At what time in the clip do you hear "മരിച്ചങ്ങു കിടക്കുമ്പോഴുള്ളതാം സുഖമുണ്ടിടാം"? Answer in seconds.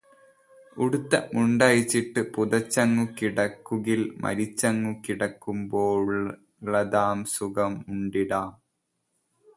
4.23-8.49